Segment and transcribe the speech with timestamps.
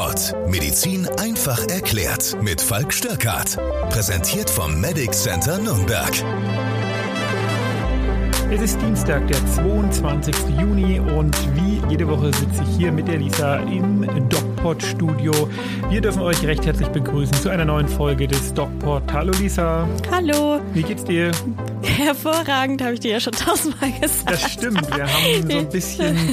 [0.00, 0.48] DocPod.
[0.48, 2.34] Medizin einfach erklärt.
[2.40, 3.58] Mit Falk Störkart.
[3.90, 6.10] Präsentiert vom Medic Center Nürnberg.
[8.50, 10.34] Es ist Dienstag, der 22.
[10.58, 15.32] Juni und wie jede Woche sitze ich hier mit der Lisa im DocPod Studio.
[15.90, 19.02] Wir dürfen euch recht herzlich begrüßen zu einer neuen Folge des DocPod.
[19.12, 19.86] Hallo Lisa.
[20.10, 20.62] Hallo.
[20.72, 21.30] Wie geht's dir?
[21.82, 24.30] Hervorragend, habe ich dir ja schon tausendmal gesagt.
[24.30, 24.96] Das stimmt.
[24.96, 26.16] Wir haben so ein bisschen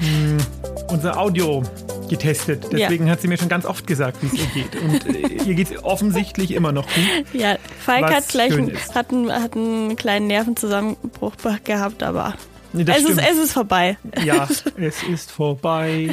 [0.00, 0.44] mh,
[0.88, 1.62] unser Audio
[2.08, 2.66] getestet.
[2.72, 3.12] Deswegen ja.
[3.12, 4.82] hat sie mir schon ganz oft gesagt, wie es ihr geht.
[4.82, 7.04] Und äh, ihr geht es offensichtlich immer noch gut.
[7.32, 11.34] Ja, Falk hat gleich einen, hat, einen, hat einen kleinen Nervenzusammenbruch
[11.64, 12.34] gehabt, aber
[12.72, 13.98] nee, es, ist, es ist vorbei.
[14.24, 16.10] Ja, es ist vorbei.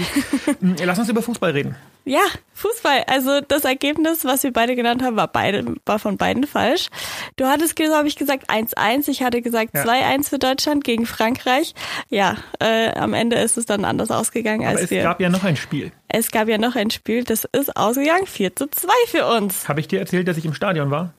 [0.59, 1.75] Hm, lass uns über Fußball reden.
[2.05, 2.21] Ja,
[2.53, 3.05] Fußball.
[3.07, 6.89] Also das Ergebnis, was wir beide genannt haben, war, beide, war von beiden falsch.
[7.37, 9.07] Du hattest, glaube ich, gesagt 1-1.
[9.09, 9.83] Ich hatte gesagt ja.
[9.83, 11.73] 2-1 für Deutschland gegen Frankreich.
[12.09, 14.99] Ja, äh, am Ende ist es dann anders ausgegangen Aber als es wir.
[14.99, 15.91] Es gab ja noch ein Spiel.
[16.09, 17.23] Es gab ja noch ein Spiel.
[17.23, 19.69] Das ist ausgegangen 4 zu 2 für uns.
[19.69, 21.13] Habe ich dir erzählt, dass ich im Stadion war?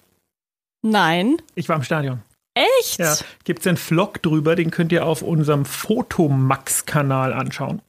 [0.82, 1.38] Nein.
[1.54, 2.20] Ich war im Stadion.
[2.54, 2.98] Echt?
[2.98, 3.16] Ja.
[3.44, 7.80] Gibt es einen Vlog drüber, den könnt ihr auf unserem Fotomax-Kanal anschauen.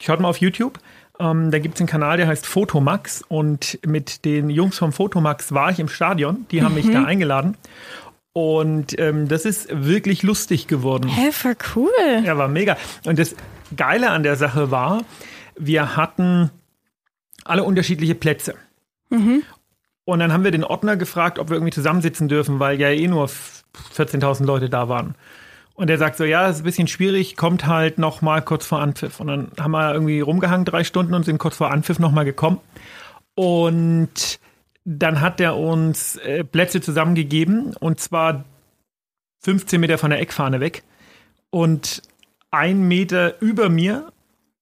[0.00, 0.78] Schaut mal auf YouTube.
[1.20, 5.52] Ähm, da gibt es einen Kanal, der heißt Fotomax und mit den Jungs vom Fotomax
[5.52, 6.46] war ich im Stadion.
[6.50, 6.86] Die haben mhm.
[6.86, 7.56] mich da eingeladen.
[8.32, 11.08] Und ähm, das ist wirklich lustig geworden.
[11.08, 12.22] Hä, voll cool.
[12.24, 12.76] Ja, war mega.
[13.04, 13.34] Und das
[13.76, 15.02] Geile an der Sache war,
[15.56, 16.50] wir hatten
[17.44, 18.54] alle unterschiedliche Plätze.
[19.10, 19.42] Mhm.
[20.04, 23.08] Und dann haben wir den Ordner gefragt, ob wir irgendwie zusammensitzen dürfen, weil ja eh
[23.08, 25.16] nur 14.000 Leute da waren.
[25.78, 28.80] Und er sagt so, ja, ist ein bisschen schwierig, kommt halt noch mal kurz vor
[28.80, 29.20] Anpfiff.
[29.20, 32.24] Und dann haben wir irgendwie rumgehangen drei Stunden und sind kurz vor Anpfiff noch mal
[32.24, 32.58] gekommen.
[33.36, 34.40] Und
[34.84, 38.44] dann hat er uns äh, Plätze zusammengegeben und zwar
[39.44, 40.82] 15 Meter von der Eckfahne weg.
[41.50, 42.02] Und
[42.50, 44.12] ein Meter über mir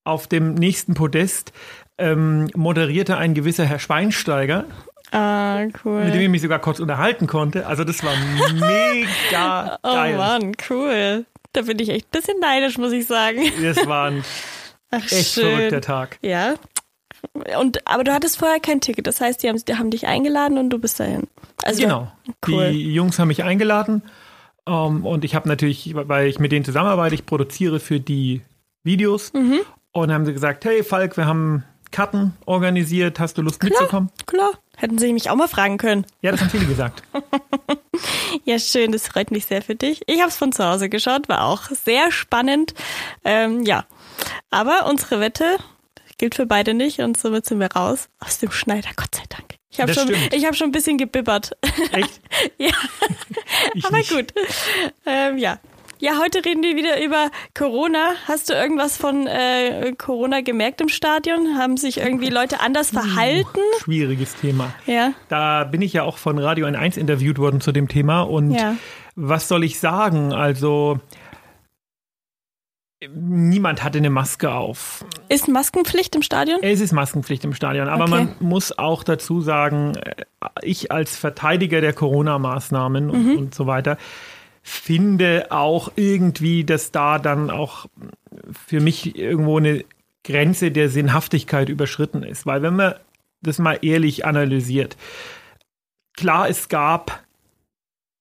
[0.05, 1.55] auf dem nächsten Podest
[1.97, 4.67] ähm, moderierte ein gewisser Herr Schweinsteiger
[5.13, 6.05] Ah, cool.
[6.05, 7.67] Mit dem ich mich sogar kurz unterhalten konnte.
[7.67, 8.13] Also das war
[8.55, 10.15] mega oh geil.
[10.15, 11.25] Oh Mann, cool.
[11.53, 13.41] Da bin ich echt ein bisschen neidisch, muss ich sagen.
[13.63, 14.25] Das war ein
[14.91, 15.57] Ach, echt schön.
[15.57, 16.19] verrückter Tag.
[16.23, 16.55] Ja.
[17.59, 19.07] Und, aber du hattest vorher kein Ticket.
[19.07, 21.27] Das heißt, die haben, die haben dich eingeladen und du bist dahin.
[21.63, 22.13] Also, genau.
[22.47, 22.73] Cool.
[22.73, 24.03] Die Jungs haben mich eingeladen.
[24.69, 28.43] Um, ähm, und ich habe natürlich, weil ich mit denen zusammenarbeite, ich produziere für die
[28.83, 29.33] Videos.
[29.33, 29.61] Mhm.
[29.93, 33.19] Und haben sie gesagt, hey Falk, wir haben Karten organisiert.
[33.21, 34.11] Hast du Lust klar, mitzukommen?
[34.27, 34.51] Klar.
[34.77, 36.05] Hätten Sie mich auch mal fragen können.
[36.21, 37.03] Ja, das haben viele gesagt.
[38.45, 40.03] ja, schön, das freut mich sehr für dich.
[40.07, 42.75] Ich habe es von zu Hause geschaut, war auch sehr spannend.
[43.25, 43.87] Ähm, ja,
[44.51, 45.57] aber unsere Wette
[46.19, 49.57] gilt für beide nicht und somit sind wir raus aus dem Schneider, Gott sei Dank.
[49.71, 51.53] Ich habe schon, hab schon ein bisschen gebibbert.
[51.93, 52.21] Echt?
[52.59, 52.73] ja,
[53.83, 54.11] aber nicht.
[54.11, 54.33] gut.
[55.05, 55.59] Ähm, ja,
[55.99, 58.15] ja, heute reden wir wieder über Corona.
[58.29, 61.59] Hast du irgendwas von äh, Corona gemerkt im Stadion?
[61.59, 63.61] Haben sich irgendwie Leute anders verhalten?
[63.79, 64.75] Schwieriges Thema.
[64.87, 65.13] Ja.
[65.29, 68.23] Da bin ich ja auch von Radio N1 interviewt worden zu dem Thema.
[68.23, 68.77] Und ja.
[69.15, 70.35] was soll ich sagen?
[70.35, 70.99] Also,
[73.15, 75.05] niemand hatte eine Maske auf.
[75.29, 76.59] Ist Maskenpflicht im Stadion?
[76.63, 78.11] Es ist Maskenpflicht im Stadion, aber okay.
[78.11, 80.25] man muss auch dazu sagen, äh,
[80.63, 83.39] ich als Verteidiger der Corona-Maßnahmen und, mhm.
[83.39, 83.97] und so weiter,
[84.69, 87.87] finde auch irgendwie, dass da dann auch
[88.67, 89.85] für mich irgendwo eine
[90.25, 92.47] Grenze der Sinnhaftigkeit überschritten ist.
[92.47, 92.95] Weil wenn man
[93.43, 94.97] das mal ehrlich analysiert,
[96.15, 97.23] klar, es gab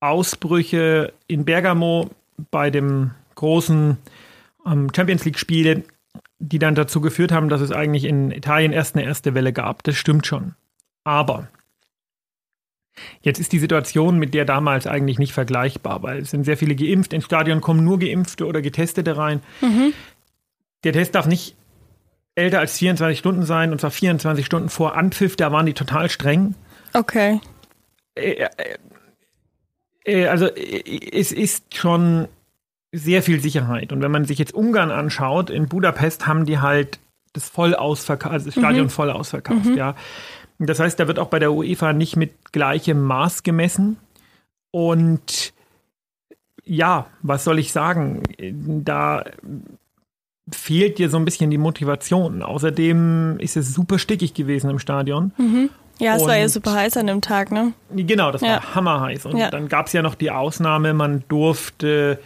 [0.02, 2.12] Ausbrüche in Bergamo
[2.52, 3.98] bei dem großen
[4.68, 5.84] ähm, Champions League-Spiel,
[6.38, 9.82] die dann dazu geführt haben, dass es eigentlich in Italien erst eine erste Welle gab.
[9.82, 10.54] Das stimmt schon.
[11.04, 11.48] Aber
[13.22, 16.76] Jetzt ist die Situation mit der damals eigentlich nicht vergleichbar, weil es sind sehr viele
[16.76, 17.14] geimpft.
[17.14, 19.42] Ins Stadion kommen nur Geimpfte oder Getestete rein.
[19.62, 19.94] Mhm.
[20.84, 21.56] Der Test darf nicht
[22.36, 25.36] älter als 24 Stunden sein, und zwar 24 Stunden vor Anpfiff.
[25.36, 26.56] Da waren die total streng.
[26.94, 27.40] Okay.
[28.16, 28.50] Äh, äh,
[30.06, 32.28] äh, also es ist schon
[32.92, 33.92] sehr viel Sicherheit.
[33.92, 37.00] Und wenn man sich jetzt Ungarn anschaut, in Budapest haben die halt
[37.34, 38.90] das voll ausverkauft, also das Stadion mhm.
[38.90, 39.78] voll ausverkauft, mhm.
[39.78, 39.96] ja.
[40.60, 43.98] Das heißt, da wird auch bei der UEFA nicht mit gleichem Maß gemessen.
[44.72, 45.54] Und
[46.64, 48.24] ja, was soll ich sagen?
[48.84, 49.24] Da
[50.52, 52.42] fehlt dir so ein bisschen die Motivation.
[52.42, 55.32] Außerdem ist es super stickig gewesen im Stadion.
[55.38, 55.70] Mhm.
[56.00, 57.74] Ja, es und war ja super heiß an dem Tag, ne?
[57.94, 58.48] Genau, das ja.
[58.50, 59.26] war hammerheiß.
[59.26, 59.50] Und ja.
[59.50, 62.20] dann gab es ja noch die Ausnahme, man durfte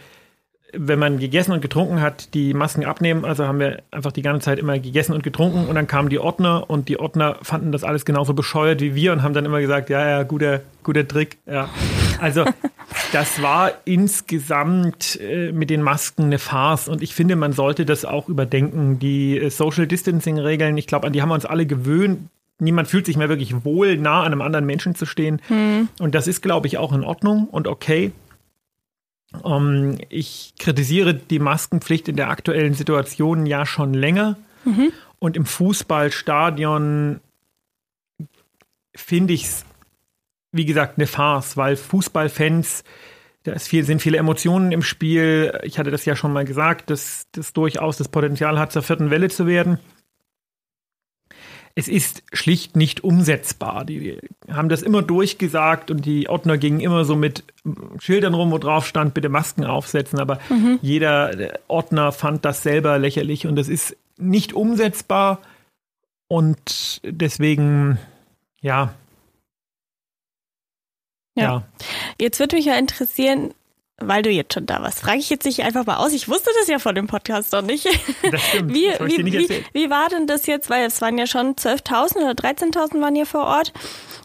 [0.72, 3.24] wenn man gegessen und getrunken hat, die Masken abnehmen.
[3.24, 6.18] Also haben wir einfach die ganze Zeit immer gegessen und getrunken und dann kamen die
[6.18, 9.60] Ordner und die Ordner fanden das alles genauso bescheuert wie wir und haben dann immer
[9.60, 11.38] gesagt, ja, ja, guter, guter Trick.
[11.46, 11.68] Ja.
[12.20, 12.44] Also
[13.12, 18.04] das war insgesamt äh, mit den Masken eine Farce und ich finde, man sollte das
[18.04, 18.98] auch überdenken.
[18.98, 22.28] Die äh, Social Distancing Regeln, ich glaube, an die haben wir uns alle gewöhnt.
[22.62, 25.40] Niemand fühlt sich mehr wirklich wohl, nah an einem anderen Menschen zu stehen.
[25.48, 25.88] Hm.
[25.98, 28.12] Und das ist, glaube ich, auch in Ordnung und okay.
[29.44, 34.36] Ähm, ich kritisiere die Maskenpflicht in der aktuellen Situation ja schon länger.
[34.64, 34.92] Mhm.
[35.18, 37.20] Und im Fußballstadion
[38.94, 39.64] finde ich es,
[40.52, 42.84] wie gesagt, eine Farce, weil Fußballfans,
[43.44, 45.58] da viel, sind viele Emotionen im Spiel.
[45.62, 49.10] Ich hatte das ja schon mal gesagt, dass das durchaus das Potenzial hat, zur vierten
[49.10, 49.78] Welle zu werden.
[51.80, 53.86] Es ist schlicht nicht umsetzbar.
[53.86, 54.18] Die
[54.50, 57.42] haben das immer durchgesagt und die Ordner gingen immer so mit
[57.98, 60.18] Schildern rum, wo drauf stand, bitte Masken aufsetzen.
[60.20, 60.78] Aber mhm.
[60.82, 65.40] jeder Ordner fand das selber lächerlich und das ist nicht umsetzbar.
[66.28, 67.98] Und deswegen
[68.60, 68.92] ja.
[71.34, 71.44] Ja.
[71.44, 71.62] ja.
[72.20, 73.54] Jetzt würde mich ja interessieren,
[74.00, 76.12] weil du jetzt schon da warst, frage ich jetzt dich einfach mal aus.
[76.12, 77.86] Ich wusste das ja vor dem Podcast noch nicht.
[78.30, 78.74] Das stimmt.
[78.74, 80.70] Wie, das wie, wie, wie, war denn das jetzt?
[80.70, 83.72] Weil es waren ja schon 12.000 oder 13.000 waren hier vor Ort.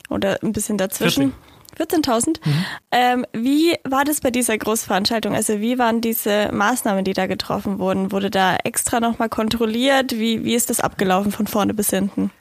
[0.09, 1.33] Oder ein bisschen dazwischen.
[1.77, 2.39] 14.000.
[2.43, 2.65] Mhm.
[2.91, 5.33] Ähm, wie war das bei dieser Großveranstaltung?
[5.33, 8.11] Also wie waren diese Maßnahmen, die da getroffen wurden?
[8.11, 10.13] Wurde da extra nochmal kontrolliert?
[10.13, 12.31] Wie, wie ist das abgelaufen von vorne bis hinten?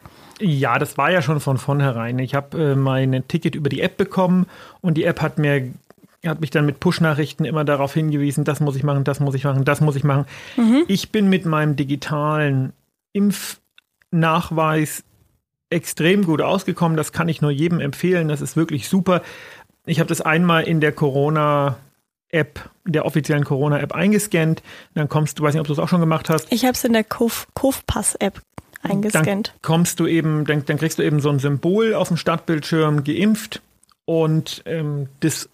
[0.41, 2.19] Ja, das war ja schon von vornherein.
[2.19, 4.47] Ich habe äh, mein Ticket über die App bekommen
[4.81, 5.73] und die App hat mir
[6.29, 9.45] hat mich dann mit Push-Nachrichten immer darauf hingewiesen, das muss ich machen, das muss ich
[9.45, 10.27] machen, das muss ich machen.
[10.57, 10.85] Mhm.
[10.89, 12.73] Ich bin mit meinem digitalen
[13.13, 15.05] Impfnachweis
[15.71, 16.97] extrem gut ausgekommen.
[16.97, 18.29] Das kann ich nur jedem empfehlen.
[18.29, 19.23] Das ist wirklich super.
[19.87, 21.77] Ich habe das einmal in der Corona
[22.31, 24.63] App, der offiziellen Corona-App eingescannt.
[24.95, 26.51] Dann kommst du, weiß nicht, ob du es auch schon gemacht hast.
[26.51, 28.41] Ich habe es in der Kofpass-App
[28.83, 29.49] eingescannt.
[29.49, 33.05] Dann kommst du eben, dann, dann, kriegst du eben so ein Symbol auf dem Startbildschirm
[33.05, 33.63] geimpft
[34.05, 35.49] und ähm, das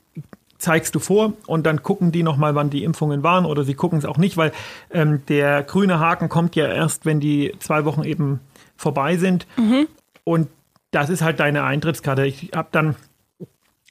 [0.60, 3.98] zeigst du vor und dann gucken die nochmal, wann die Impfungen waren oder sie gucken
[3.98, 4.52] es auch nicht, weil
[4.90, 8.40] ähm, der grüne Haken kommt ja erst, wenn die zwei Wochen eben
[8.76, 9.46] vorbei sind.
[9.56, 9.88] Mhm.
[10.24, 10.48] Und
[10.90, 12.26] das ist halt deine Eintrittskarte.
[12.26, 12.94] Ich habe dann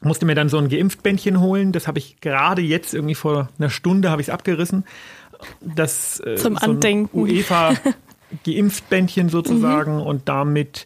[0.02, 1.72] musste mir dann so ein Geimpftbändchen holen.
[1.72, 4.86] Das habe ich gerade jetzt irgendwie vor einer Stunde habe ich es abgerissen.
[5.62, 7.20] Das äh, zum so Andenken.
[7.20, 7.74] UEFA
[8.46, 10.02] geimpft Bändchen sozusagen mhm.
[10.02, 10.86] und damit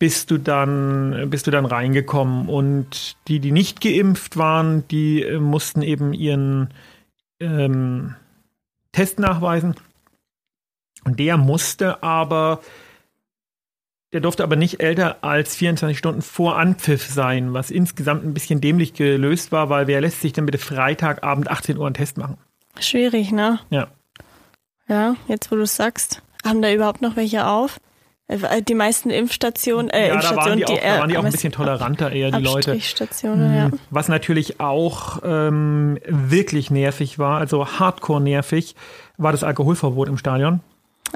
[0.00, 5.38] bist du dann bist du dann reingekommen und die die nicht geimpft waren die äh,
[5.38, 6.74] mussten eben ihren
[7.38, 8.16] ähm,
[8.90, 9.76] Test nachweisen
[11.04, 12.60] und der musste aber
[14.12, 18.60] der durfte aber nicht älter als 24 Stunden vor Anpfiff sein, was insgesamt ein bisschen
[18.60, 22.36] dämlich gelöst war, weil wer lässt sich denn bitte Freitagabend 18 Uhr einen Test machen?
[22.80, 23.60] Schwierig, ne?
[23.70, 23.86] Ja.
[24.88, 26.22] Ja, jetzt wo du es sagst.
[26.44, 27.78] Haben da überhaupt noch welche auf?
[28.30, 31.24] Äh, die meisten Impfstationen, äh, ja, Impfstationen, da waren die, auch, da waren die auch
[31.24, 32.78] ein bisschen toleranter eher, die Leute.
[33.22, 33.64] ja.
[33.66, 38.76] Hm, was natürlich auch ähm, wirklich nervig war, also hardcore nervig,
[39.16, 40.60] war das Alkoholverbot im Stadion.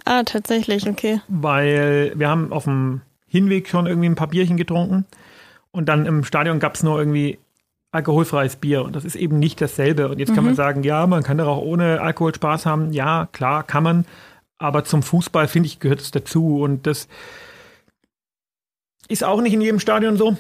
[0.05, 1.21] Ah, tatsächlich, okay.
[1.29, 5.07] Weil wir haben auf dem Hinweg schon irgendwie ein paar Bierchen getrunken
[5.71, 7.39] und dann im Stadion gab es nur irgendwie
[7.93, 10.09] alkoholfreies Bier und das ist eben nicht dasselbe.
[10.09, 10.35] Und jetzt mhm.
[10.35, 10.57] kann man mhm.
[10.57, 12.93] sagen, ja, man kann doch auch ohne Alkohol Spaß haben.
[12.93, 14.05] Ja, klar, kann man.
[14.65, 16.63] Aber zum Fußball, finde ich, gehört es dazu.
[16.63, 17.07] Und das
[19.09, 20.39] ist auch nicht in jedem Stadion so.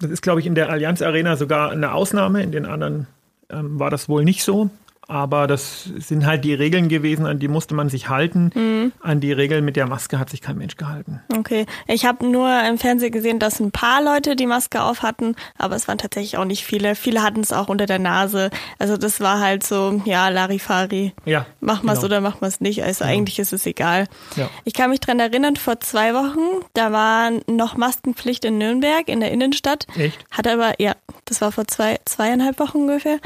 [0.00, 2.42] Das ist, glaube ich, in der Allianz Arena sogar eine Ausnahme.
[2.42, 3.06] In den anderen
[3.50, 4.70] ähm, war das wohl nicht so
[5.08, 8.50] aber das sind halt die Regeln gewesen, an die musste man sich halten.
[8.54, 8.92] Mhm.
[9.00, 11.20] An die Regeln mit der Maske hat sich kein Mensch gehalten.
[11.36, 15.34] Okay, ich habe nur im Fernsehen gesehen, dass ein paar Leute die Maske auf hatten,
[15.58, 16.94] aber es waren tatsächlich auch nicht viele.
[16.94, 18.50] Viele hatten es auch unter der Nase.
[18.78, 21.12] Also das war halt so, ja, Larifari.
[21.24, 21.46] Ja.
[21.60, 22.06] Mach mal's genau.
[22.06, 22.84] oder mach mal's nicht.
[22.84, 23.16] Also genau.
[23.16, 24.06] eigentlich ist es egal.
[24.36, 24.48] Ja.
[24.64, 29.20] Ich kann mich dran erinnern, vor zwei Wochen, da war noch Maskenpflicht in Nürnberg in
[29.20, 29.86] der Innenstadt.
[29.96, 30.18] Echt?
[30.30, 33.18] Hat aber, ja, das war vor zwei, zweieinhalb Wochen ungefähr.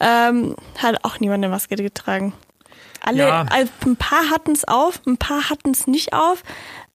[0.00, 2.32] Ähm, hat auch niemand eine Maske getragen.
[3.02, 3.46] Alle, ja.
[3.50, 6.42] also ein paar hatten es auf, ein paar hatten es nicht auf.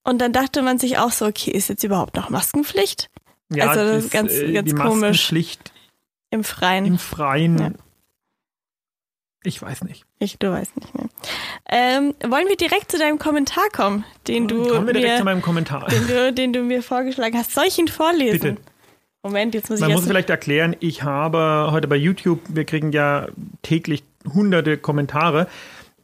[0.03, 3.09] Und dann dachte man sich auch so, okay, ist jetzt überhaupt noch Maskenpflicht?
[3.49, 5.31] Ja, also das ist ganz, äh, ganz die komisch.
[6.29, 6.85] Im Freien.
[6.85, 7.57] Im Freien.
[7.57, 7.71] Ja.
[9.43, 10.05] Ich weiß nicht.
[10.19, 11.07] Ich, du weißt nicht mehr.
[11.69, 15.23] Ähm, wollen wir direkt zu deinem Kommentar kommen, den du Kommen wir direkt mir, zu
[15.23, 15.87] meinem Kommentar.
[15.87, 17.53] Den du, den du mir vorgeschlagen hast.
[17.53, 18.55] Soll ich ihn vorlesen?
[18.55, 18.57] Bitte.
[19.25, 22.91] Moment, jetzt muss Man ich muss vielleicht erklären, ich habe heute bei YouTube, wir kriegen
[22.91, 23.25] ja
[23.63, 25.47] täglich hunderte Kommentare.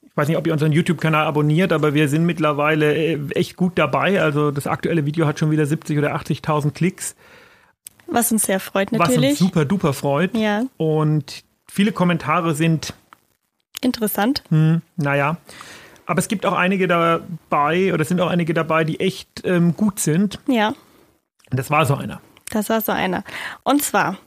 [0.01, 3.73] Ich weiß nicht, ob ihr unseren YouTube-Kanal abonniert, aber wir sind mittlerweile äh, echt gut
[3.75, 4.19] dabei.
[4.19, 7.15] Also das aktuelle Video hat schon wieder 70 oder 80.000 Klicks.
[8.07, 9.33] Was uns sehr freut natürlich.
[9.33, 10.35] Was uns super duper freut.
[10.35, 10.63] Ja.
[10.77, 12.95] Und viele Kommentare sind
[13.81, 14.41] interessant.
[14.49, 15.37] Hm, naja.
[16.07, 19.77] Aber es gibt auch einige dabei, oder es sind auch einige dabei, die echt ähm,
[19.77, 20.39] gut sind.
[20.47, 20.73] Ja.
[21.51, 22.19] Das war so einer.
[22.51, 23.24] Das war so einer.
[23.63, 24.17] Und zwar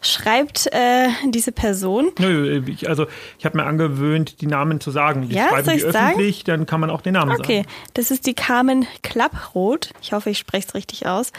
[0.00, 2.12] schreibt äh, diese Person.
[2.18, 3.06] Nö, ich, also
[3.38, 5.24] ich habe mir angewöhnt, die Namen zu sagen.
[5.24, 7.68] Ich Ja, schreibe soll die ich öffentlich, dann kann man auch den Namen Okay, sagen.
[7.94, 9.90] das ist die Carmen Klapproth.
[10.00, 11.32] Ich hoffe, ich spreche es richtig aus.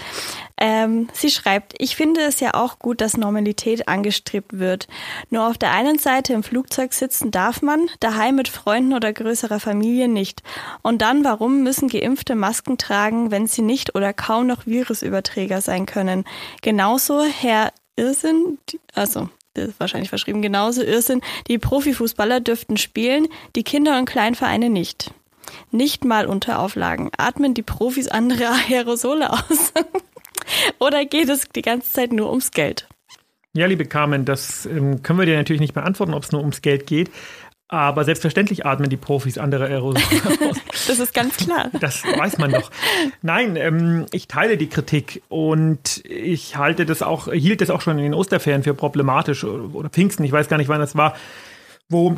[0.58, 4.88] Ähm, sie schreibt, ich finde es ja auch gut, dass Normalität angestrebt wird.
[5.30, 9.62] Nur auf der einen Seite im Flugzeug sitzen darf man, daheim mit Freunden oder größerer
[9.62, 10.44] Familie nicht.
[10.82, 15.86] Und dann, warum müssen Geimpfte Masken tragen, wenn sie nicht oder kaum noch Virusüberträger sein
[15.86, 16.26] können?
[16.62, 18.58] Genauso, Herr Irrsinn,
[18.94, 19.30] also
[19.78, 25.12] wahrscheinlich verschrieben, genauso Irrsinn, die Profifußballer dürften spielen, die Kinder- und Kleinvereine nicht.
[25.72, 27.10] Nicht mal unter Auflagen.
[27.18, 29.74] Atmen die Profis andere Aerosole aus?
[30.80, 32.88] Oder geht es die ganze Zeit nur ums Geld?
[33.54, 36.62] Ja, liebe Carmen, das ähm, können wir dir natürlich nicht beantworten, ob es nur ums
[36.62, 37.10] Geld geht.
[37.72, 40.04] Aber selbstverständlich atmen die Profis andere Aerosole
[40.50, 40.58] aus.
[40.88, 41.70] Das ist ganz klar.
[41.80, 42.72] Das weiß man doch.
[43.22, 48.00] Nein, ähm, ich teile die Kritik und ich halte das auch, hielt das auch schon
[48.00, 51.16] in den Osterferien für problematisch oder, Pfingsten, ich weiß gar nicht, wann das war,
[51.90, 52.18] wo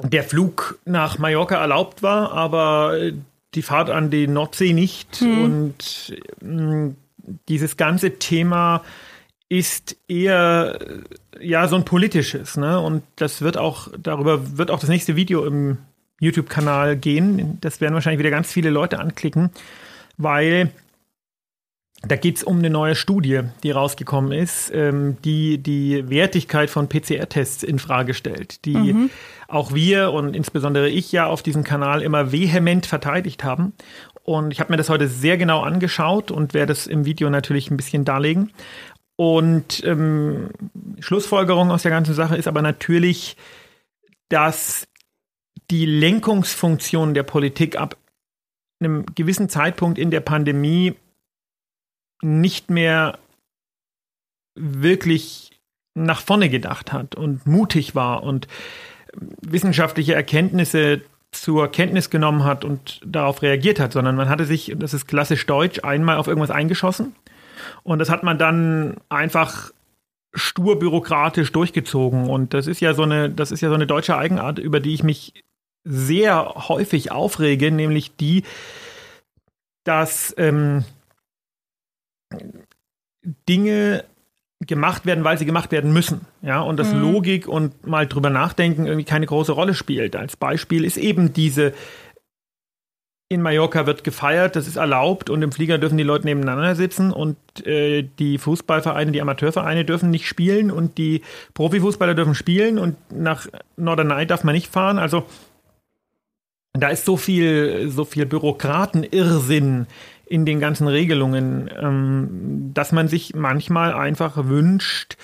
[0.00, 2.94] der Flug nach Mallorca erlaubt war, aber
[3.54, 5.22] die Fahrt an die Nordsee nicht.
[5.22, 6.96] Und ähm,
[7.48, 8.82] dieses ganze Thema
[9.50, 10.78] ist eher
[11.40, 12.80] ja so ein politisches, ne?
[12.80, 15.78] Und das wird auch darüber wird auch das nächste Video im
[16.20, 17.58] YouTube-Kanal gehen.
[17.60, 19.50] Das werden wahrscheinlich wieder ganz viele Leute anklicken,
[20.16, 20.70] weil
[22.02, 26.88] da geht es um eine neue Studie, die rausgekommen ist, ähm, die die Wertigkeit von
[26.88, 28.94] PCR-Tests in Frage stellt, die
[29.48, 33.74] auch wir und insbesondere ich ja auf diesem Kanal immer vehement verteidigt haben.
[34.22, 37.70] Und ich habe mir das heute sehr genau angeschaut und werde es im Video natürlich
[37.70, 38.52] ein bisschen darlegen.
[39.20, 40.48] Und ähm,
[41.00, 43.36] Schlussfolgerung aus der ganzen Sache ist aber natürlich,
[44.30, 44.88] dass
[45.70, 47.98] die Lenkungsfunktion der Politik ab
[48.80, 50.94] einem gewissen Zeitpunkt in der Pandemie
[52.22, 53.18] nicht mehr
[54.54, 55.50] wirklich
[55.92, 58.48] nach vorne gedacht hat und mutig war und
[59.42, 64.94] wissenschaftliche Erkenntnisse zur Kenntnis genommen hat und darauf reagiert hat, sondern man hatte sich, das
[64.94, 67.14] ist klassisch deutsch, einmal auf irgendwas eingeschossen
[67.82, 69.72] und das hat man dann einfach
[70.32, 74.16] stur bürokratisch durchgezogen und das ist ja so eine, das ist ja so eine deutsche
[74.16, 75.34] Eigenart, über die ich mich
[75.84, 78.44] sehr häufig aufrege, nämlich die,
[79.84, 80.84] dass ähm,
[83.48, 84.04] Dinge
[84.66, 86.26] gemacht werden, weil sie gemacht werden müssen.
[86.42, 90.16] Ja, und dass Logik und mal drüber nachdenken irgendwie keine große Rolle spielt.
[90.16, 91.72] Als Beispiel ist eben diese
[93.32, 97.12] in Mallorca wird gefeiert, das ist erlaubt und im Flieger dürfen die Leute nebeneinander sitzen
[97.12, 101.22] und äh, die Fußballvereine, die Amateurvereine dürfen nicht spielen und die
[101.54, 103.46] Profifußballer dürfen spielen und nach
[103.76, 104.98] Norderney darf man nicht fahren.
[104.98, 105.26] Also
[106.72, 109.86] da ist so viel, so viel Bürokratenirrsinn
[110.26, 115.16] in den ganzen Regelungen, ähm, dass man sich manchmal einfach wünscht,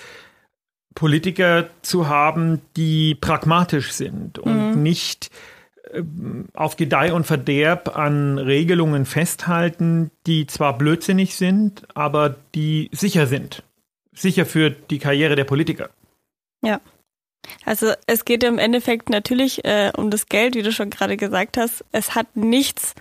[0.95, 5.56] Politiker zu haben, die pragmatisch sind und nicht ähm,
[6.53, 13.63] auf Gedeih und Verderb an Regelungen festhalten, die zwar blödsinnig sind, aber die sicher sind.
[14.13, 15.89] Sicher für die Karriere der Politiker.
[16.63, 16.81] Ja.
[17.65, 21.57] Also es geht im Endeffekt natürlich äh, um das Geld, wie du schon gerade gesagt
[21.57, 21.83] hast.
[21.91, 22.93] Es hat nichts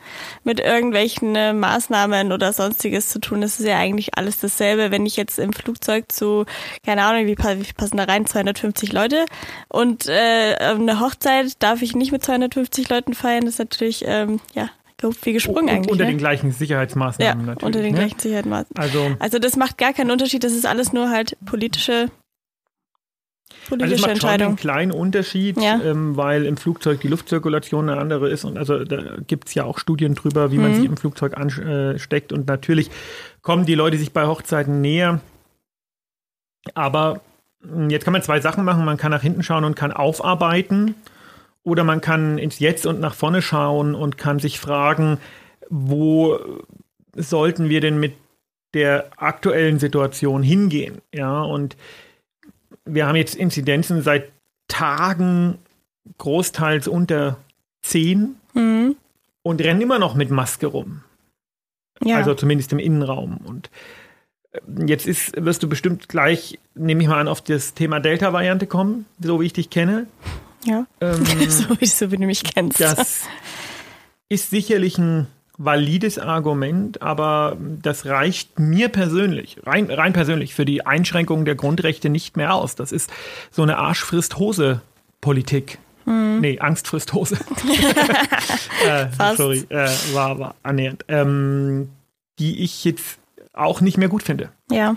[0.45, 3.43] mit irgendwelchen äh, Maßnahmen oder sonstiges zu tun.
[3.43, 4.90] Es ist ja eigentlich alles dasselbe.
[4.90, 6.47] Wenn ich jetzt im Flugzeug zu,
[6.85, 9.25] keine Ahnung, wie, wie passen da rein, 250 Leute
[9.69, 14.40] und äh, eine Hochzeit darf ich nicht mit 250 Leuten feiern, das ist natürlich, ähm,
[14.55, 15.93] ja, gehupft wie gesprungen Und eigentlich.
[15.93, 16.11] unter ne?
[16.11, 17.66] den gleichen ja, Sicherheitsmaßnahmen natürlich.
[17.66, 17.99] unter den ne?
[18.00, 18.83] gleichen Sicherheitsmaßnahmen.
[18.83, 22.11] Also, Also das macht gar keinen Unterschied, das ist alles nur halt politische,
[23.70, 25.80] also es politische macht schon einen kleinen Unterschied, Ja.
[25.82, 28.44] ähm, weil im Flugzeug die Luftzirkulation eine andere ist.
[28.44, 30.75] Und also da gibt es ja auch Studien drüber, wie man Mhm.
[30.76, 32.32] sich im Flugzeug ansteckt.
[32.32, 32.90] Und natürlich
[33.42, 35.20] kommen die Leute sich bei Hochzeiten näher.
[36.75, 37.20] Aber
[37.62, 38.85] mh, jetzt kann man zwei Sachen machen.
[38.85, 40.94] Man kann nach hinten schauen und kann aufarbeiten.
[41.62, 45.18] Oder man kann ins Jetzt und nach vorne schauen und kann sich fragen,
[45.68, 46.38] wo
[47.16, 48.12] sollten wir denn mit
[48.75, 50.99] der aktuellen Situation hingehen?
[51.12, 51.76] Ja, und
[52.87, 54.31] wir haben jetzt Inzidenzen seit
[54.69, 55.59] Tagen
[56.19, 57.37] großteils unter
[57.83, 58.97] 10 Mhm.
[59.43, 61.02] und rennen immer noch mit Maske rum.
[62.02, 62.16] Ja.
[62.16, 63.37] Also zumindest im Innenraum.
[63.45, 63.71] Und
[64.52, 68.66] äh, jetzt ist, wirst du bestimmt gleich, nehme ich mal an, auf das Thema Delta-Variante
[68.66, 70.07] kommen, so wie ich dich kenne.
[70.64, 70.87] Ja.
[71.00, 72.81] Ähm, so, wie, so wie du mich kennst.
[72.81, 73.25] Das
[74.28, 75.26] ist sicherlich ein
[75.59, 82.11] valides Argument, aber das reicht mir persönlich, rein, rein persönlich, für die Einschränkung der Grundrechte
[82.11, 82.75] nicht mehr aus.
[82.75, 83.11] Das ist
[83.51, 85.79] so eine Arsch-frisst-Hose-Politik.
[86.07, 87.35] Nee, Angst frisst Hose.
[88.87, 91.05] äh, sorry, äh, war, war annähernd.
[91.09, 91.89] Ähm,
[92.39, 93.19] die ich jetzt
[93.53, 94.51] auch nicht mehr gut finde.
[94.71, 94.95] Ja.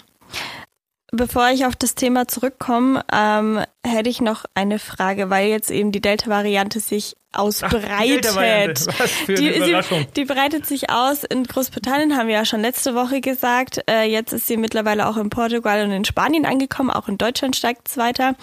[1.11, 5.91] Bevor ich auf das Thema zurückkomme, ähm, hätte ich noch eine Frage, weil jetzt eben
[5.91, 8.87] die Delta-Variante sich ausbreitet.
[8.89, 9.99] Ach, Die, Überraschung.
[9.99, 11.23] sie, die breitet sich aus.
[11.23, 13.81] In Großbritannien haben wir ja schon letzte Woche gesagt.
[13.89, 16.89] Äh, jetzt ist sie mittlerweile auch in Portugal und in Spanien angekommen.
[16.91, 18.35] Auch in Deutschland steigt es weiter.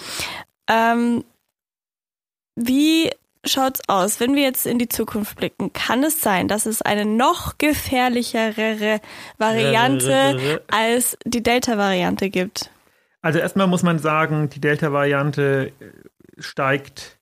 [0.69, 1.25] Ähm,
[2.57, 3.11] wie
[3.49, 5.73] schaut's aus, wenn wir jetzt in die Zukunft blicken?
[5.73, 9.01] Kann es sein, dass es eine noch gefährlichere
[9.39, 12.71] Variante als die Delta-Variante gibt?
[13.23, 17.19] Also erstmal muss man sagen, die Delta-Variante äh, steigt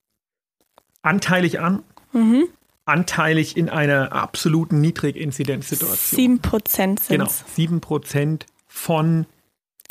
[1.01, 2.47] anteilig an, Mhm.
[2.85, 5.97] anteilig in einer absoluten Niedriginzidenzsituation.
[6.17, 9.25] Sieben Prozent sind Genau, sieben Prozent von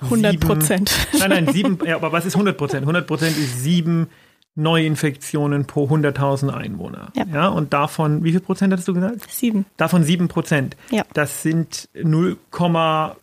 [0.03, 0.93] 100 sieben- Prozent.
[1.19, 2.83] Nein, nein, sieben, ja, aber was ist 100 Prozent?
[2.87, 4.09] 100 Prozent ist sieben
[4.57, 7.09] Neuinfektionen pro 100.000 Einwohner.
[7.15, 7.49] Ja.
[7.49, 9.29] und davon, wie viel Prozent hattest du gesagt?
[9.31, 9.67] Sieben.
[9.77, 10.77] Davon sieben Prozent.
[10.91, 11.03] Ja.
[11.13, 13.17] Das sind 0,6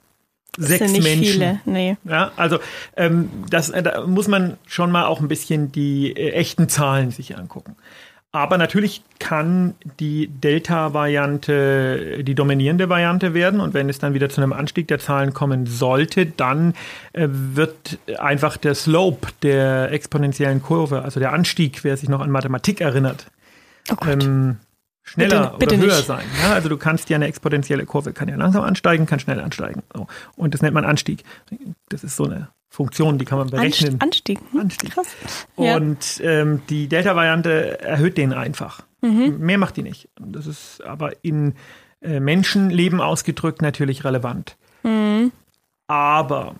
[0.57, 1.23] Das sind nicht Menschen.
[1.25, 1.61] viele.
[1.65, 1.97] Nee.
[2.03, 2.59] Ja, also
[2.97, 7.11] ähm, das, äh, da muss man schon mal auch ein bisschen die äh, echten Zahlen
[7.11, 7.75] sich angucken.
[8.33, 13.59] Aber natürlich kann die Delta-Variante die dominierende Variante werden.
[13.59, 16.73] Und wenn es dann wieder zu einem Anstieg der Zahlen kommen sollte, dann
[17.13, 22.31] äh, wird einfach der Slope der exponentiellen Kurve, also der Anstieg, wer sich noch an
[22.31, 23.27] Mathematik erinnert,
[23.91, 24.57] Oh ähm,
[25.03, 26.05] schneller Bitte- bitte oder höher nicht.
[26.07, 26.23] sein.
[26.41, 29.83] Ja, also du kannst ja eine exponentielle Kurve, kann ja langsam ansteigen, kann schnell ansteigen.
[29.93, 30.07] So.
[30.37, 31.23] Und das nennt man Anstieg.
[31.89, 33.95] Das ist so eine Funktion, die kann man berechnen.
[33.95, 34.39] Anst Anstieg.
[34.51, 34.91] Hm, Anstieg.
[34.91, 35.07] Krass.
[35.57, 35.75] Ja.
[35.75, 38.83] Und ähm, die Delta-Variante erhöht den einfach.
[39.01, 39.39] Mhm.
[39.39, 40.07] Mehr macht die nicht.
[40.17, 41.55] Das ist aber in
[42.01, 44.55] äh, Menschenleben ausgedrückt natürlich relevant.
[44.83, 45.33] Mhm.
[45.87, 46.55] Aber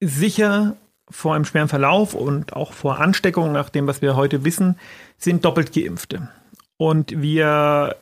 [0.00, 0.76] sicher
[1.10, 4.78] vor einem schweren Verlauf und auch vor Ansteckung, nach dem, was wir heute wissen,
[5.18, 6.30] sind doppelt Geimpfte.
[6.78, 7.96] Und wir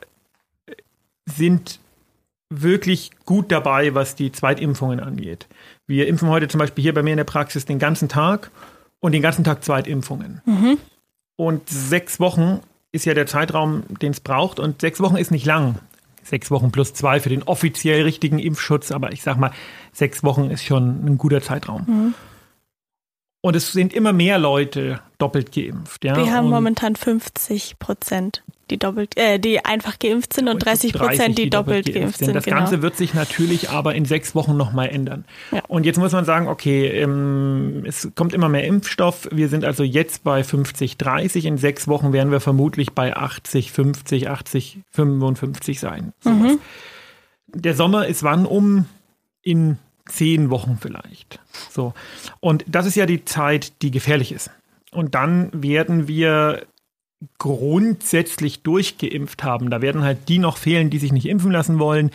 [1.27, 1.81] sind
[2.49, 5.49] wirklich gut dabei, was die Zweitimpfungen angeht.
[5.87, 8.51] Wir impfen heute zum Beispiel hier bei mir in der Praxis den ganzen Tag
[9.01, 10.41] und den ganzen Tag Zweitimpfungen.
[11.37, 12.61] Und sechs Wochen
[12.93, 14.59] ist ja der Zeitraum, den es braucht.
[14.61, 15.79] Und sechs Wochen ist nicht lang.
[16.23, 18.93] Sechs Wochen plus zwei für den offiziell richtigen Impfschutz.
[18.93, 19.51] Aber ich sag mal,
[19.93, 22.15] sechs Wochen ist schon ein guter Zeitraum.
[23.43, 26.03] Und es sind immer mehr Leute doppelt geimpft.
[26.03, 26.17] Ja?
[26.17, 30.95] Wir haben und momentan 50 Prozent, die doppelt, äh, die einfach geimpft sind und 30
[30.95, 32.35] Prozent, die, doppelt geimpft sind.
[32.35, 32.59] Das genau.
[32.59, 35.25] Ganze wird sich natürlich aber in sechs Wochen nochmal ändern.
[35.51, 35.63] Ja.
[35.69, 39.29] Und jetzt muss man sagen, okay, ähm, es kommt immer mehr Impfstoff.
[39.31, 41.45] Wir sind also jetzt bei 50, 30.
[41.47, 46.13] In sechs Wochen werden wir vermutlich bei 80, 50, 80, 55 sein.
[46.25, 46.59] Mhm.
[47.49, 48.87] Der Sommer ist wann um?
[49.43, 51.41] In zehn Wochen vielleicht.
[51.71, 51.95] So.
[52.41, 54.51] Und das ist ja die Zeit, die gefährlich ist.
[54.91, 56.67] Und dann werden wir
[57.39, 59.71] grundsätzlich durchgeimpft haben.
[59.71, 62.11] Da werden halt die noch fehlen, die sich nicht impfen lassen wollen.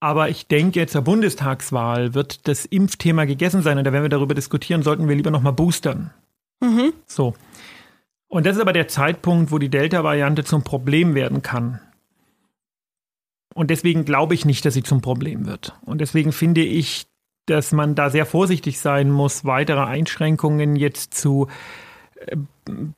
[0.00, 4.34] Aber ich denke, zur Bundestagswahl wird das Impfthema gegessen sein und da werden wir darüber
[4.34, 6.10] diskutieren, sollten wir lieber nochmal boostern.
[6.60, 6.94] Mhm.
[7.06, 7.34] So.
[8.28, 11.80] Und das ist aber der Zeitpunkt, wo die Delta-Variante zum Problem werden kann.
[13.54, 15.74] Und deswegen glaube ich nicht, dass sie zum Problem wird.
[15.84, 17.06] Und deswegen finde ich,
[17.46, 21.48] dass man da sehr vorsichtig sein muss, weitere Einschränkungen jetzt zu
[22.26, 22.36] äh,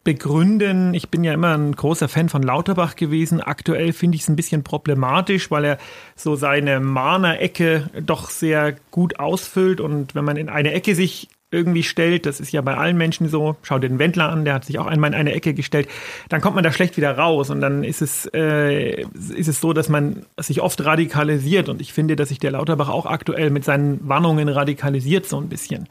[0.05, 0.95] begründen.
[0.95, 3.41] Ich bin ja immer ein großer Fan von Lauterbach gewesen.
[3.41, 5.79] Aktuell finde ich es ein bisschen problematisch, weil er
[6.17, 9.81] so seine Mahner-Ecke doch sehr gut ausfüllt.
[9.81, 13.29] Und wenn man in eine Ecke sich irgendwie stellt, das ist ja bei allen Menschen
[13.29, 15.87] so, schau den Wendler an, der hat sich auch einmal in eine Ecke gestellt,
[16.31, 19.75] dann kommt man da schlecht wieder raus und dann ist es, äh, ist es so,
[19.75, 23.65] dass man sich oft radikalisiert und ich finde, dass sich der Lauterbach auch aktuell mit
[23.65, 25.89] seinen Warnungen radikalisiert so ein bisschen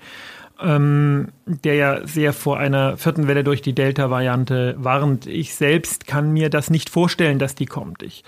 [0.61, 5.25] ähm, der ja sehr vor einer vierten Welle durch die Delta-Variante warnt.
[5.27, 8.03] Ich selbst kann mir das nicht vorstellen, dass die kommt.
[8.03, 8.23] Ich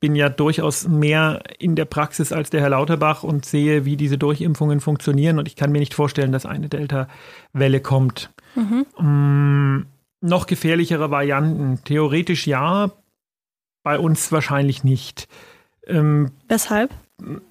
[0.00, 4.18] bin ja durchaus mehr in der Praxis als der Herr Lauterbach und sehe, wie diese
[4.18, 8.30] Durchimpfungen funktionieren und ich kann mir nicht vorstellen, dass eine Delta-Welle kommt.
[8.54, 9.80] Mm,
[10.20, 11.80] noch gefährlichere Varianten.
[11.84, 12.92] Theoretisch ja,
[13.82, 15.28] bei uns wahrscheinlich nicht.
[15.86, 16.90] Ähm, Weshalb?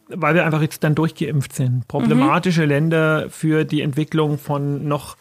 [0.07, 1.87] Weil wir einfach jetzt dann durchgeimpft sind.
[1.87, 5.17] Problematische Länder für die Entwicklung von noch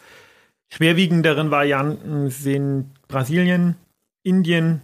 [0.69, 3.75] schwerwiegenderen Varianten sind Brasilien,
[4.23, 4.81] Indien,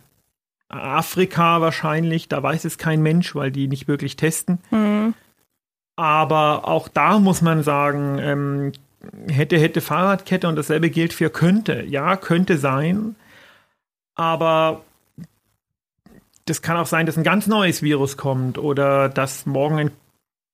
[0.69, 2.28] Afrika wahrscheinlich.
[2.28, 4.60] Da weiß es kein Mensch, weil die nicht wirklich testen.
[4.71, 5.13] Mhm.
[5.95, 8.71] Aber auch da muss man sagen, ähm,
[9.30, 11.84] hätte, hätte Fahrradkette und dasselbe gilt für könnte.
[11.84, 13.15] Ja, könnte sein.
[14.15, 14.84] Aber
[16.45, 19.91] das kann auch sein, dass ein ganz neues Virus kommt oder dass morgen ein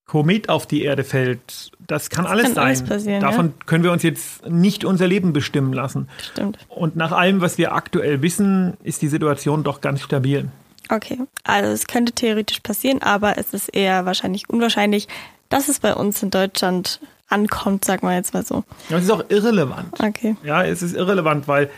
[0.06, 1.72] Komet auf die Erde fällt.
[1.86, 2.66] Das kann alles kann sein.
[2.66, 6.10] alles passieren, Davon können wir uns jetzt nicht unser Leben bestimmen lassen.
[6.32, 6.58] Stimmt.
[6.68, 10.50] Und nach allem, was wir aktuell wissen, ist die Situation doch ganz stabil.
[10.92, 15.08] Okay, also es könnte theoretisch passieren, aber es ist eher wahrscheinlich unwahrscheinlich,
[15.48, 18.64] dass es bei uns in Deutschland ankommt, sagen wir jetzt mal so.
[18.90, 19.94] Ja, es ist auch irrelevant.
[20.00, 20.36] Okay.
[20.44, 21.70] Ja, es ist irrelevant, weil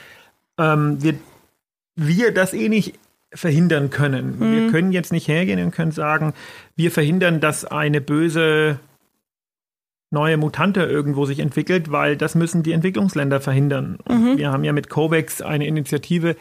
[0.58, 1.16] ähm, wir,
[1.98, 2.98] wir das eh nicht
[3.34, 4.38] verhindern können.
[4.40, 4.52] Mhm.
[4.54, 6.34] Wir können jetzt nicht hergehen und können sagen,
[6.76, 8.80] wir verhindern, dass eine böse
[10.12, 13.98] neue Mutante irgendwo sich entwickelt, weil das müssen die Entwicklungsländer verhindern.
[14.10, 14.38] Mhm.
[14.38, 16.36] Wir haben ja mit COVAX eine Initiative,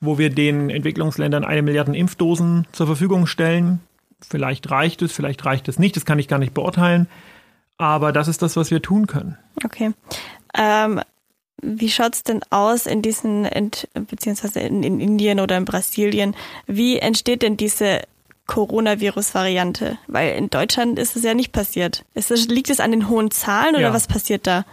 [0.00, 3.80] wo wir den Entwicklungsländern eine Milliarde Impfdosen zur Verfügung stellen.
[4.20, 7.08] Vielleicht reicht es, vielleicht reicht es nicht, das kann ich gar nicht beurteilen.
[7.78, 9.36] Aber das ist das, was wir tun können.
[9.64, 9.92] Okay.
[10.56, 11.00] Ähm,
[11.62, 13.48] wie schaut's denn aus in diesen,
[13.94, 16.34] beziehungsweise in, in Indien oder in Brasilien?
[16.66, 18.02] Wie entsteht denn diese
[18.46, 19.98] Coronavirus-Variante?
[20.06, 22.04] Weil in Deutschland ist es ja nicht passiert.
[22.14, 23.94] Das, liegt es an den hohen Zahlen oder ja.
[23.94, 24.64] was passiert da?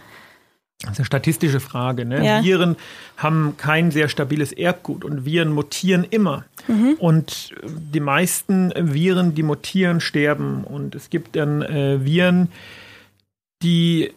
[0.82, 2.04] Das ist eine statistische Frage.
[2.04, 2.24] Ne?
[2.24, 2.44] Ja.
[2.44, 2.76] Viren
[3.16, 6.44] haben kein sehr stabiles Erbgut und Viren mutieren immer.
[6.68, 6.96] Mhm.
[6.98, 10.64] Und die meisten Viren, die mutieren, sterben.
[10.64, 12.48] Und es gibt dann äh, Viren,
[13.62, 14.12] die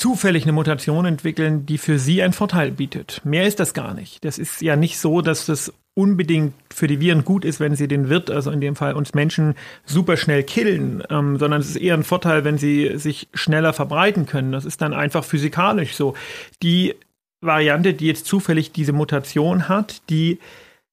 [0.00, 3.20] zufällig eine Mutation entwickeln, die für sie einen Vorteil bietet.
[3.24, 4.24] Mehr ist das gar nicht.
[4.24, 7.86] Das ist ja nicht so, dass das unbedingt für die Viren gut ist, wenn sie
[7.86, 11.76] den Wirt, also in dem Fall uns Menschen, super schnell killen, ähm, sondern es ist
[11.76, 14.52] eher ein Vorteil, wenn sie sich schneller verbreiten können.
[14.52, 16.14] Das ist dann einfach physikalisch so.
[16.62, 16.94] Die
[17.42, 20.38] Variante, die jetzt zufällig diese Mutation hat, die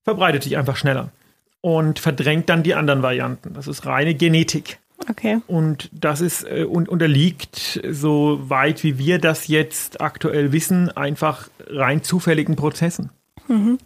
[0.04, 1.10] verbreitet sich einfach schneller
[1.62, 3.54] und verdrängt dann die anderen Varianten.
[3.54, 4.78] Das ist reine Genetik.
[5.08, 5.40] Okay.
[5.46, 11.48] Und das ist äh, und unterliegt, so weit wie wir das jetzt aktuell wissen, einfach
[11.66, 13.10] rein zufälligen Prozessen.
[13.46, 13.78] Mhm.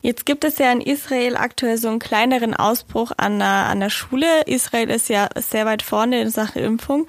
[0.00, 3.90] Jetzt gibt es ja in Israel aktuell so einen kleineren Ausbruch an der, an der
[3.90, 4.42] Schule.
[4.46, 7.06] Israel ist ja sehr weit vorne in Sachen Impfung.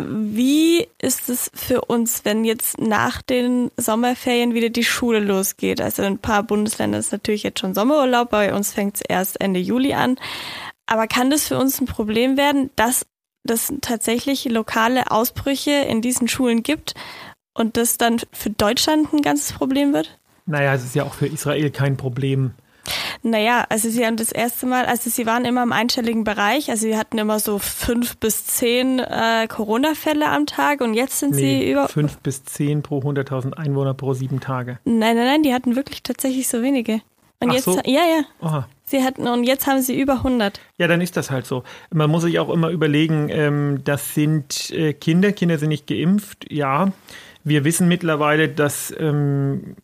[0.00, 5.80] Wie ist es für uns, wenn jetzt nach den Sommerferien wieder die Schule losgeht?
[5.80, 9.40] Also in ein paar Bundesländern ist natürlich jetzt schon Sommerurlaub, bei uns fängt es erst
[9.40, 10.16] Ende Juli an.
[10.88, 13.06] Aber kann das für uns ein Problem werden, dass
[13.46, 16.94] es tatsächlich lokale Ausbrüche in diesen Schulen gibt
[17.54, 20.18] und das dann für Deutschland ein ganzes Problem wird?
[20.46, 22.52] Naja, es ist ja auch für Israel kein Problem.
[23.22, 26.86] Naja, also sie haben das erste Mal, also sie waren immer im einstelligen Bereich, also
[26.86, 31.40] sie hatten immer so fünf bis zehn äh, Corona-Fälle am Tag und jetzt sind nee,
[31.40, 31.88] sie über.
[31.88, 34.78] Fünf bis zehn pro 100.000 Einwohner pro sieben Tage.
[34.84, 37.02] Nein, nein, nein, die hatten wirklich tatsächlich so wenige.
[37.40, 37.78] Und Ach jetzt, so?
[37.84, 38.22] ja, ja.
[38.40, 38.68] Oha.
[38.88, 40.62] Sie hatten, und jetzt haben sie über 100.
[40.78, 41.62] Ja, dann ist das halt so.
[41.92, 46.50] Man muss sich auch immer überlegen, ähm, das sind äh, Kinder, Kinder sind nicht geimpft,
[46.50, 46.90] ja.
[47.44, 49.76] Wir wissen mittlerweile, dass ähm,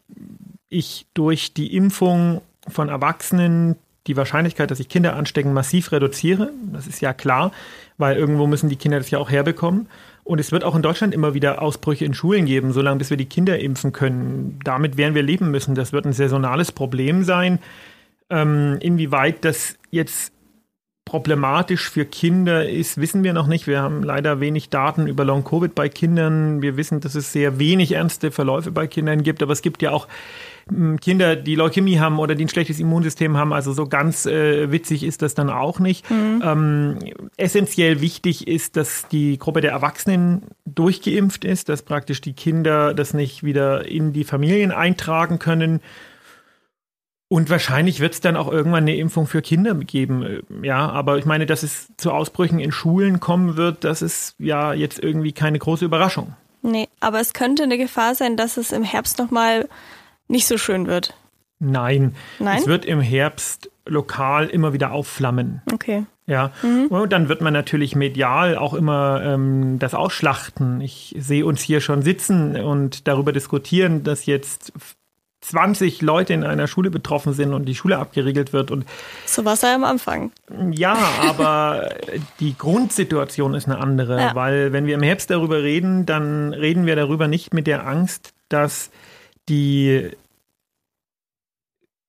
[0.71, 6.53] ich durch die Impfung von Erwachsenen die Wahrscheinlichkeit, dass sich Kinder anstecken, massiv reduziere.
[6.73, 7.53] Das ist ja klar,
[7.99, 9.87] weil irgendwo müssen die Kinder das ja auch herbekommen.
[10.25, 13.19] Und es wird auch in Deutschland immer wieder Ausbrüche in Schulen geben, solange bis wir
[13.19, 14.61] die Kinder impfen können.
[14.65, 15.75] Damit werden wir leben müssen.
[15.75, 17.59] Das wird ein saisonales Problem sein.
[18.35, 20.33] Ähm, inwieweit das jetzt
[21.05, 23.67] problematisch für Kinder ist, wissen wir noch nicht.
[23.67, 26.63] Wir haben leider wenig Daten über Long-Covid bei Kindern.
[26.63, 29.91] Wir wissen, dass es sehr wenig ernste Verläufe bei Kindern gibt, aber es gibt ja
[29.91, 30.09] auch
[30.69, 33.53] hm, Kinder, die Leukämie haben oder die ein schlechtes Immunsystem haben.
[33.53, 36.11] Also so ganz äh, witzig ist das dann auch nicht.
[36.11, 36.43] Mhm.
[36.43, 36.99] Ähm,
[37.37, 43.13] essentiell wichtig ist, dass die Gruppe der Erwachsenen durchgeimpft ist, dass praktisch die Kinder das
[43.13, 45.81] nicht wieder in die Familien eintragen können.
[47.29, 50.43] Und wahrscheinlich wird es dann auch irgendwann eine Impfung für Kinder geben.
[50.63, 54.73] Ja, aber ich meine, dass es zu Ausbrüchen in Schulen kommen wird, das ist ja
[54.73, 56.35] jetzt irgendwie keine große Überraschung.
[56.63, 59.69] Nee, aber es könnte eine Gefahr sein, dass es im Herbst nochmal
[60.29, 61.15] nicht so schön wird.
[61.59, 62.15] Nein.
[62.39, 62.59] Nein.
[62.59, 65.63] Es wird im Herbst lokal immer wieder aufflammen.
[65.73, 66.07] Okay.
[66.27, 66.87] Ja, mhm.
[66.87, 70.81] und dann wird man natürlich medial auch immer ähm, das ausschlachten.
[70.81, 74.73] Ich sehe uns hier schon sitzen und darüber diskutieren, dass jetzt
[75.45, 78.71] 20 Leute in einer Schule betroffen sind und die Schule abgeriegelt wird.
[78.71, 78.87] Und
[79.27, 80.33] so war es ja am Anfang.
[80.73, 81.91] Ja, aber
[82.41, 84.35] die Grundsituation ist eine andere, ja.
[84.35, 88.33] weil wenn wir im Herbst darüber reden, dann reden wir darüber nicht mit der Angst,
[88.49, 88.91] dass
[89.49, 90.11] die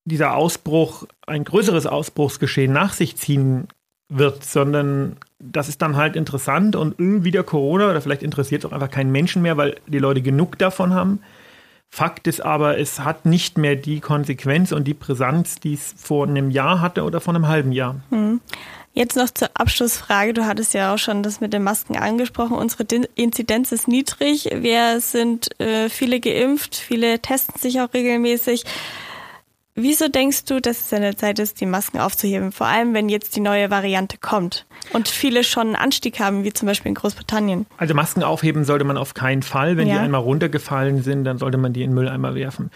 [0.06, 3.66] dieser Ausbruch ein größeres Ausbruchsgeschehen nach sich ziehen
[4.08, 8.72] wird, sondern das ist dann halt interessant und wieder Corona oder vielleicht interessiert es auch
[8.72, 11.20] einfach keinen Menschen mehr, weil die Leute genug davon haben.
[11.90, 16.26] Fakt ist aber, es hat nicht mehr die Konsequenz und die Brisanz, die es vor
[16.26, 17.96] einem Jahr hatte oder vor einem halben Jahr.
[18.10, 18.40] Hm.
[18.92, 20.32] Jetzt noch zur Abschlussfrage.
[20.32, 22.56] Du hattest ja auch schon das mit den Masken angesprochen.
[22.56, 24.48] Unsere Inzidenz ist niedrig.
[24.54, 28.64] Wir sind äh, viele geimpft, viele testen sich auch regelmäßig.
[29.78, 32.50] Wieso denkst du, dass es an der Zeit ist, die Masken aufzuheben?
[32.50, 36.52] Vor allem, wenn jetzt die neue Variante kommt und viele schon einen Anstieg haben, wie
[36.54, 37.66] zum Beispiel in Großbritannien.
[37.76, 39.76] Also Masken aufheben sollte man auf keinen Fall.
[39.76, 39.96] Wenn ja.
[39.96, 42.70] die einmal runtergefallen sind, dann sollte man die in den Mülleimer werfen.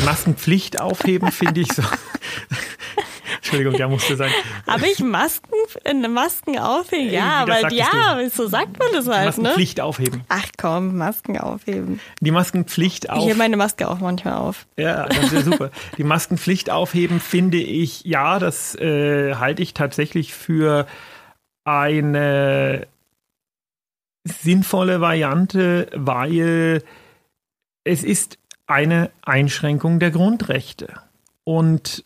[0.00, 1.82] Die Maskenpflicht aufheben, finde ich so.
[3.48, 4.30] Entschuldigung, der musste sein.
[4.66, 5.48] Habe ich Masken,
[5.84, 7.10] äh, Masken aufheben?
[7.12, 9.24] Ja, aber ja, sagtest so sagt man das halt, ne?
[9.24, 10.22] Maskenpflicht aufheben.
[10.28, 12.00] Ach komm, Masken aufheben.
[12.20, 13.24] Die Maskenpflicht Ich auf.
[13.26, 14.66] hebe meine Maske auch manchmal auf.
[14.76, 15.70] Ja, das ist super.
[15.96, 20.86] Die Maskenpflicht aufheben finde ich, ja, das äh, halte ich tatsächlich für
[21.64, 22.86] eine
[24.24, 26.82] sinnvolle Variante, weil
[27.84, 31.00] es ist eine Einschränkung der Grundrechte.
[31.44, 32.04] Und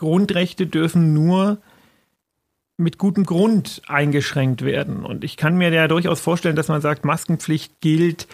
[0.00, 1.58] Grundrechte dürfen nur
[2.78, 5.04] mit gutem Grund eingeschränkt werden.
[5.04, 8.26] Und ich kann mir ja durchaus vorstellen, dass man sagt, Maskenpflicht gilt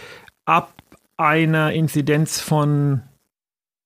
[0.44, 0.72] ab
[1.16, 3.02] einer Inzidenz von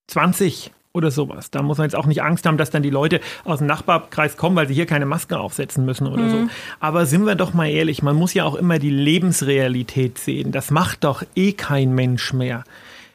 [0.08, 1.50] 20 oder sowas.
[1.50, 4.36] Da muss man jetzt auch nicht Angst haben, dass dann die Leute aus dem Nachbarkreis
[4.36, 6.48] kommen, weil sie hier keine Maske aufsetzen müssen oder so.
[6.80, 10.52] Aber sind wir doch mal ehrlich, man muss ja auch immer die Lebensrealität sehen.
[10.52, 12.64] Das macht doch eh kein Mensch mehr.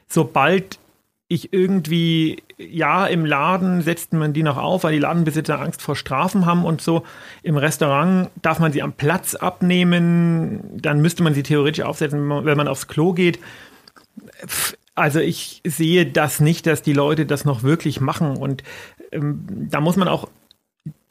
[0.08, 0.80] Sobald
[1.28, 5.96] ich irgendwie, ja, im Laden setzt man die noch auf, weil die Ladenbesitzer Angst vor
[5.96, 7.04] Strafen haben und so.
[7.42, 12.58] Im Restaurant darf man sie am Platz abnehmen, dann müsste man sie theoretisch aufsetzen, wenn
[12.58, 13.40] man, aufs Klo geht.
[14.94, 18.38] Also ich sehe das nicht, dass die Leute das noch wirklich machen.
[18.38, 18.64] Und
[19.12, 20.30] ähm, da muss man auch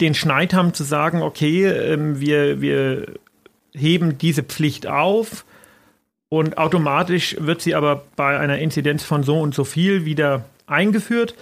[0.00, 3.07] den Schneid haben zu sagen, okay, ähm, wir, wir
[3.74, 5.44] heben diese Pflicht auf
[6.38, 11.35] und automatisch wird sie aber bei einer Inzidenz von so und so viel wieder eingeführt,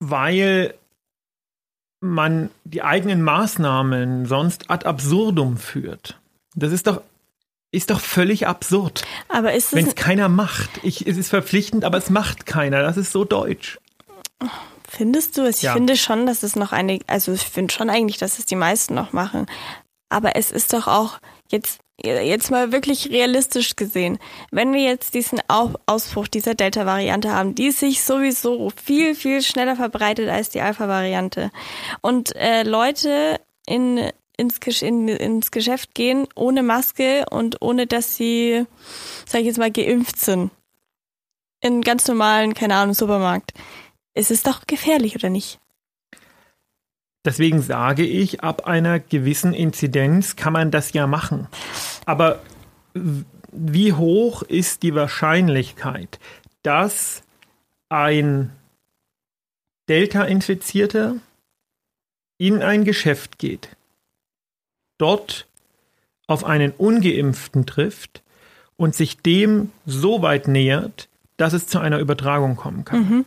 [0.00, 0.74] weil
[2.00, 6.18] man die eigenen Maßnahmen sonst ad absurdum führt.
[6.54, 7.02] Das ist doch,
[7.72, 10.70] ist doch völlig absurd, Aber ist wenn es, es keiner macht.
[10.82, 12.82] Ich, es ist verpflichtend, aber es macht keiner.
[12.82, 13.78] Das ist so deutsch.
[14.88, 15.56] findest du es?
[15.58, 15.72] Ich Ja.
[15.74, 18.94] finde schon, dass es noch eine, also ich finde schon eigentlich, dass es die meisten
[18.94, 19.46] noch machen.
[20.08, 21.18] Aber es ist doch auch
[21.50, 24.18] jetzt, jetzt mal wirklich realistisch gesehen,
[24.50, 29.76] wenn wir jetzt diesen Au- Ausbruch dieser Delta-Variante haben, die sich sowieso viel, viel schneller
[29.76, 31.50] verbreitet als die Alpha-Variante
[32.00, 38.64] und äh, Leute in, ins, in, ins Geschäft gehen ohne Maske und ohne, dass sie,
[39.26, 40.50] sag ich jetzt mal, geimpft sind.
[41.60, 43.52] In ganz normalen, keine Ahnung, Supermarkt.
[44.14, 45.58] Es ist doch gefährlich, oder nicht?
[47.24, 51.48] Deswegen sage ich, ab einer gewissen Inzidenz kann man das ja machen.
[52.06, 52.40] Aber
[53.52, 56.18] wie hoch ist die Wahrscheinlichkeit,
[56.62, 57.22] dass
[57.88, 58.52] ein
[59.88, 61.16] Delta-Infizierter
[62.38, 63.76] in ein Geschäft geht,
[64.98, 65.46] dort
[66.26, 68.22] auf einen ungeimpften trifft
[68.76, 73.24] und sich dem so weit nähert, dass es zu einer Übertragung kommen kann?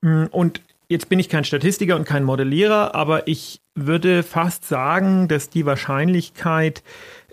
[0.00, 5.28] Mm, Und jetzt bin ich kein Statistiker und kein Modellierer, aber ich würde fast sagen,
[5.28, 6.82] dass die Wahrscheinlichkeit,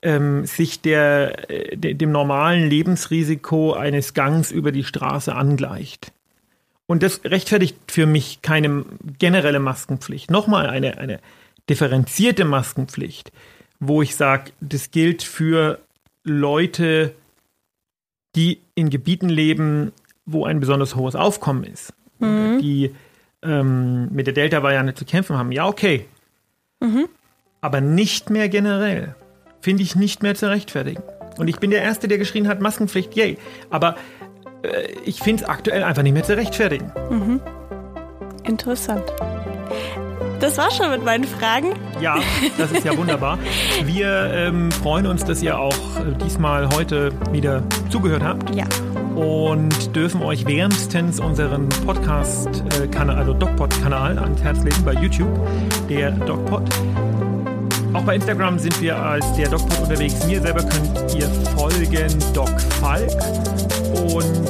[0.02, 6.12] ähm, sich der, äh, de, dem normalen Lebensrisiko eines Gangs über die Straße angleicht.
[6.88, 8.84] Und das rechtfertigt für mich keine
[9.20, 10.32] generelle Maskenpflicht.
[10.32, 11.20] Nochmal eine, eine
[11.70, 13.32] differenzierte Maskenpflicht,
[13.80, 15.80] wo ich sage, das gilt für
[16.24, 17.14] Leute,
[18.36, 19.92] die in Gebieten leben,
[20.26, 22.92] wo ein besonders hohes Aufkommen ist, oder die
[23.44, 25.52] ähm, mit der Delta-Variante zu kämpfen haben.
[25.52, 26.06] Ja, okay.
[27.62, 29.16] Aber nicht mehr generell.
[29.62, 31.04] Finde ich nicht mehr zu rechtfertigen.
[31.38, 33.38] Und ich bin der Erste, der geschrien hat, Maskenpflicht, yay.
[33.70, 33.96] Aber
[34.64, 36.92] äh, ich finde es aktuell einfach nicht mehr zu rechtfertigen.
[38.44, 39.04] Interessant.
[40.40, 41.74] Das war schon mit meinen Fragen.
[42.00, 42.18] Ja,
[42.58, 43.38] das ist ja wunderbar.
[43.86, 48.56] Wir ähm, freuen uns, dass ihr auch äh, diesmal heute wieder zugehört habt.
[48.56, 48.66] Ja.
[49.22, 55.30] Und dürfen euch wärmstens unseren Podcast-Kanal, also DocPod-Kanal ans Herz legen bei YouTube,
[55.88, 56.64] der DocPod.
[57.94, 60.26] Auch bei Instagram sind wir als der DocPod unterwegs.
[60.26, 63.12] Mir selber könnt ihr folgen, Doc Falk.
[63.94, 64.42] Und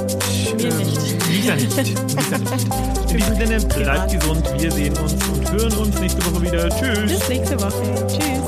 [0.58, 1.28] nicht.
[1.30, 1.78] Lisa nicht.
[1.78, 3.12] Lisa nicht.
[3.12, 4.54] In diesem Sinne, bleibt gesund.
[4.58, 6.70] Wir sehen uns und hören uns nächste Woche wieder.
[6.70, 7.12] Tschüss.
[7.12, 8.08] Bis nächste Woche.
[8.08, 8.41] Tschüss.